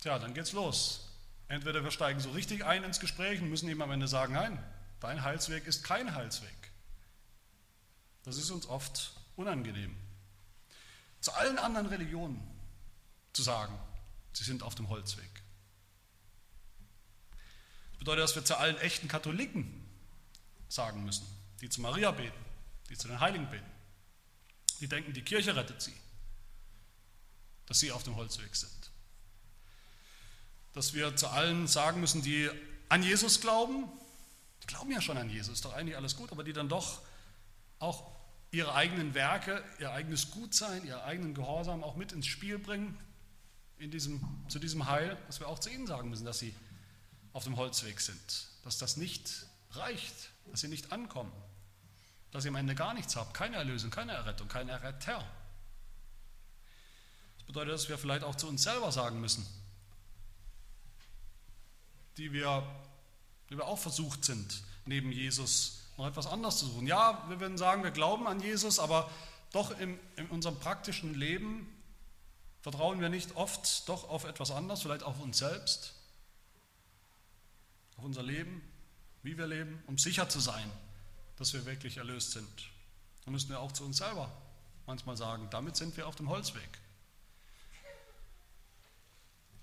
[0.00, 1.06] Tja, dann geht's los.
[1.48, 4.64] Entweder wir steigen so richtig ein ins Gespräch und müssen ihm am Ende sagen, nein,
[5.00, 6.72] dein Heilsweg ist kein Heilsweg.
[8.22, 9.94] Das ist uns oft unangenehm.
[11.20, 12.40] Zu allen anderen Religionen
[13.34, 13.78] zu sagen,
[14.32, 15.42] sie sind auf dem Holzweg.
[17.90, 19.86] Das bedeutet, dass wir zu allen echten Katholiken
[20.68, 21.26] sagen müssen,
[21.60, 22.44] die zu Maria beten,
[22.88, 23.70] die zu den Heiligen beten,
[24.80, 25.94] die denken, die Kirche rettet sie,
[27.66, 28.90] dass sie auf dem Holzweg sind
[30.72, 32.48] dass wir zu allen sagen müssen, die
[32.88, 33.84] an Jesus glauben,
[34.62, 37.00] die glauben ja schon an Jesus, ist doch eigentlich alles gut, aber die dann doch
[37.78, 38.10] auch
[38.50, 42.98] ihre eigenen Werke, ihr eigenes Gutsein, ihren eigenen Gehorsam auch mit ins Spiel bringen
[43.80, 46.54] in diesem, zu diesem Heil, dass wir auch zu ihnen sagen müssen, dass sie
[47.32, 51.32] auf dem Holzweg sind, dass das nicht reicht, dass sie nicht ankommen,
[52.30, 55.26] dass ihr am Ende gar nichts habt, keine Erlösung, keine Errettung, kein Erretter.
[57.38, 59.46] Das bedeutet, dass wir vielleicht auch zu uns selber sagen müssen,
[62.18, 62.62] die wir,
[63.48, 66.86] die wir auch versucht sind, neben Jesus noch etwas anderes zu suchen.
[66.86, 69.10] Ja, wir würden sagen, wir glauben an Jesus, aber
[69.52, 71.66] doch in, in unserem praktischen Leben
[72.62, 75.94] vertrauen wir nicht oft doch auf etwas anderes, vielleicht auf uns selbst,
[77.96, 78.62] auf unser Leben,
[79.22, 80.70] wie wir leben, um sicher zu sein,
[81.36, 82.70] dass wir wirklich erlöst sind.
[83.24, 84.30] Da müssen wir auch zu uns selber
[84.86, 86.68] manchmal sagen, damit sind wir auf dem Holzweg.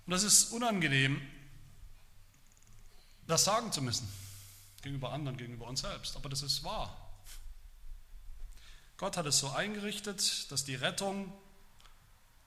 [0.05, 1.21] Und das ist unangenehm,
[3.27, 4.07] das sagen zu müssen.
[4.81, 6.15] Gegenüber anderen, gegenüber uns selbst.
[6.15, 6.95] Aber das ist wahr.
[8.95, 11.33] Gott hat es so eingerichtet, dass die Rettung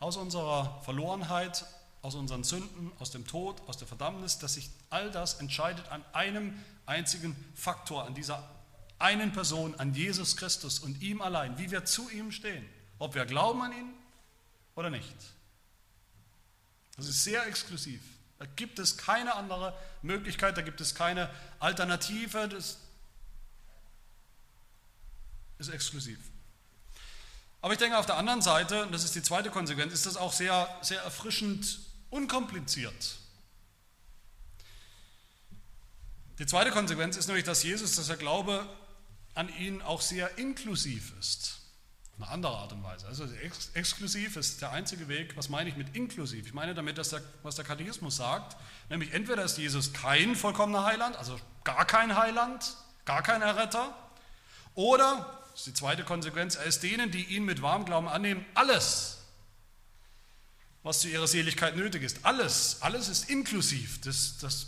[0.00, 1.64] aus unserer Verlorenheit,
[2.02, 6.02] aus unseren Sünden, aus dem Tod, aus der Verdammnis, dass sich all das entscheidet an
[6.12, 8.48] einem einzigen Faktor, an dieser
[8.98, 12.66] einen Person, an Jesus Christus und ihm allein, wie wir zu ihm stehen,
[12.98, 13.92] ob wir glauben an ihn
[14.74, 15.16] oder nicht.
[16.96, 18.00] Das ist sehr exklusiv.
[18.38, 22.48] Da gibt es keine andere Möglichkeit, da gibt es keine Alternative.
[22.48, 22.78] Das
[25.58, 26.18] ist exklusiv.
[27.62, 30.16] Aber ich denke auf der anderen Seite, und das ist die zweite Konsequenz, ist das
[30.16, 33.18] auch sehr, sehr erfrischend unkompliziert.
[36.38, 38.66] Die zweite Konsequenz ist nämlich, dass Jesus, dass der Glaube
[39.34, 41.60] an ihn auch sehr inklusiv ist
[42.20, 43.06] eine andere Art und Weise.
[43.06, 45.36] Also ex exklusiv ist der einzige Weg.
[45.36, 46.46] Was meine ich mit inklusiv?
[46.46, 48.56] Ich meine damit, dass der, was der Katechismus sagt,
[48.88, 53.94] nämlich entweder ist Jesus kein vollkommener Heiland, also gar kein Heiland, gar kein Erretter.
[54.74, 58.44] Oder, das ist die zweite Konsequenz, er ist denen, die ihn mit warmem Glauben annehmen,
[58.54, 59.18] alles,
[60.82, 62.24] was zu ihrer Seligkeit nötig ist.
[62.24, 64.00] Alles, alles ist inklusiv.
[64.00, 64.66] Das, das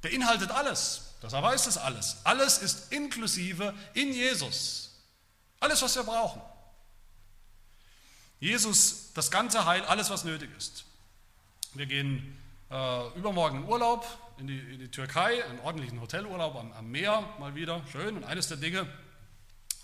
[0.00, 1.14] beinhaltet alles.
[1.20, 2.16] Das erweist es alles.
[2.24, 4.90] Alles ist inklusive in Jesus.
[5.60, 6.42] Alles, was wir brauchen.
[8.40, 10.84] Jesus, das ganze Heil, alles, was nötig ist.
[11.74, 12.36] Wir gehen
[12.70, 14.04] äh, übermorgen in Urlaub
[14.38, 18.16] in die, in die, Türkei, einen ordentlichen Hotelurlaub am, am Meer mal wieder, schön.
[18.16, 18.88] Und eines der Dinge,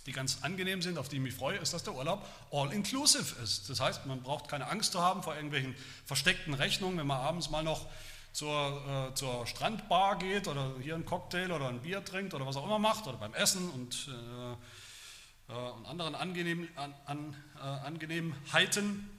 [0.09, 3.69] die ganz angenehm sind, auf die ich mich freue, ist, dass der Urlaub all-inclusive ist.
[3.69, 7.51] Das heißt, man braucht keine Angst zu haben vor irgendwelchen versteckten Rechnungen, wenn man abends
[7.51, 7.87] mal noch
[8.33, 12.57] zur, äh, zur Strandbar geht oder hier einen Cocktail oder ein Bier trinkt oder was
[12.57, 17.61] auch immer macht oder beim Essen und, äh, äh, und anderen angenehm, an, an, äh,
[17.61, 19.11] Angenehmheiten.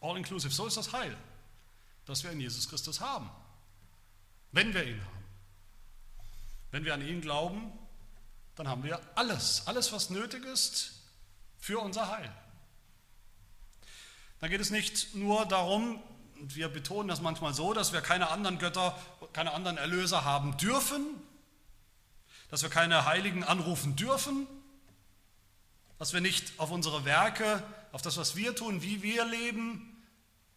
[0.00, 1.16] All-inclusive, so ist das Heil,
[2.06, 3.28] das wir in Jesus Christus haben,
[4.52, 5.24] wenn wir ihn haben.
[6.70, 7.72] Wenn wir an ihn glauben,
[8.56, 10.92] dann haben wir alles, alles, was nötig ist
[11.58, 12.32] für unser Heil.
[14.40, 16.02] Dann geht es nicht nur darum,
[16.40, 18.98] und wir betonen das manchmal so, dass wir keine anderen Götter,
[19.32, 21.06] keine anderen Erlöser haben dürfen,
[22.50, 24.46] dass wir keine Heiligen anrufen dürfen,
[25.98, 29.90] dass wir nicht auf unsere Werke, auf das, was wir tun, wie wir leben,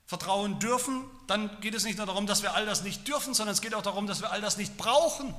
[0.05, 3.53] vertrauen dürfen, dann geht es nicht nur darum, dass wir all das nicht dürfen, sondern
[3.53, 5.33] es geht auch darum, dass wir all das nicht brauchen.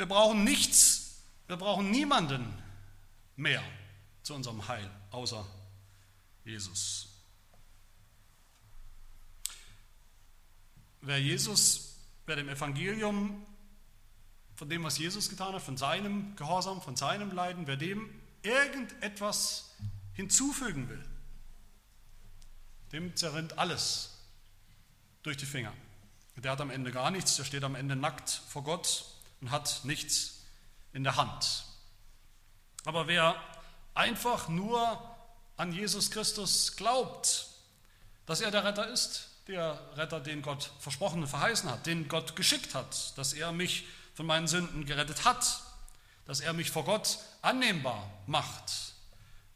[0.00, 2.54] Wir brauchen nichts, wir brauchen niemanden
[3.36, 3.62] mehr
[4.22, 5.46] zu unserem Heil, außer
[6.42, 7.06] Jesus.
[11.02, 13.44] Wer Jesus, wer dem Evangelium,
[14.54, 18.08] von dem, was Jesus getan hat, von seinem Gehorsam, von seinem Leiden, wer dem
[18.40, 19.74] irgendetwas
[20.14, 21.04] hinzufügen will,
[22.92, 24.18] dem zerrinnt alles
[25.22, 25.74] durch die Finger.
[26.36, 29.80] Der hat am Ende gar nichts, der steht am Ende nackt vor Gott und hat
[29.84, 30.40] nichts
[30.92, 31.64] in der Hand.
[32.84, 33.36] Aber wer
[33.94, 34.98] einfach nur
[35.56, 37.48] an Jesus Christus glaubt,
[38.26, 42.36] dass er der Retter ist, der Retter, den Gott versprochen und verheißen hat, den Gott
[42.36, 45.62] geschickt hat, dass er mich von meinen Sünden gerettet hat,
[46.26, 48.94] dass er mich vor Gott annehmbar macht,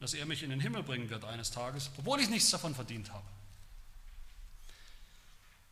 [0.00, 3.12] dass er mich in den Himmel bringen wird eines Tages, obwohl ich nichts davon verdient
[3.12, 3.24] habe.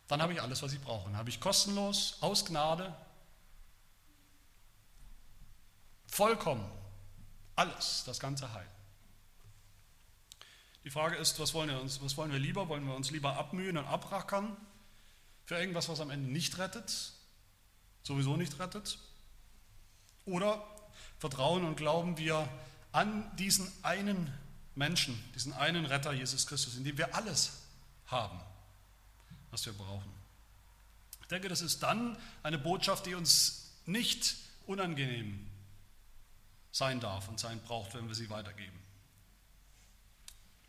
[0.07, 1.09] Dann habe ich alles, was ich brauche.
[1.09, 2.93] Dann habe ich kostenlos, aus Gnade,
[6.13, 6.63] Vollkommen.
[7.55, 8.67] Alles, das ganze Heil.
[10.83, 12.69] Die Frage ist, was wollen, wir uns, was wollen wir lieber?
[12.69, 14.55] Wollen wir uns lieber abmühen und abrackern
[15.45, 17.13] für irgendwas, was am Ende nicht rettet,
[18.03, 18.99] sowieso nicht rettet?
[20.25, 20.63] Oder
[21.17, 22.47] vertrauen und glauben wir
[22.91, 24.31] an diesen einen
[24.75, 27.53] Menschen, diesen einen Retter Jesus Christus, in dem wir alles
[28.05, 28.39] haben,
[29.49, 30.13] was wir brauchen?
[31.21, 34.35] Ich denke, das ist dann eine Botschaft, die uns nicht
[34.67, 35.49] unangenehm
[36.73, 38.77] sein darf und sein braucht, wenn wir sie weitergeben.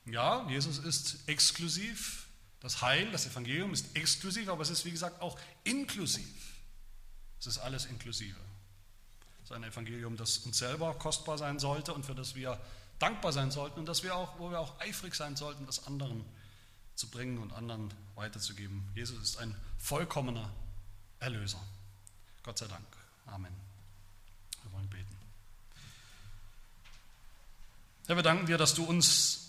[0.04, 2.26] Ja, Jesus ist exklusiv,
[2.60, 6.54] das Heil, das Evangelium ist exklusiv, aber es ist wie gesagt auch inklusiv.
[7.40, 8.38] Es ist alles inklusive.
[9.42, 12.60] Es ist ein Evangelium, das uns selber kostbar sein sollte und für das wir
[12.98, 16.24] dankbar sein sollten und das wir auch, wo wir auch eifrig sein sollten, das anderen
[16.94, 18.86] zu bringen und anderen weiterzugeben.
[18.94, 20.50] Jesus ist ein vollkommener
[21.18, 21.60] Erlöser.
[22.42, 22.86] Gott sei Dank.
[23.26, 23.54] Amen.
[24.62, 25.16] Wir wollen beten.
[28.06, 29.43] Herr, wir danken dir, dass du uns